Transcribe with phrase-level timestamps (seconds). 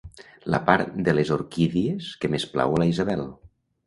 [0.53, 3.23] La part de les orquídies que més plau a la Isabel.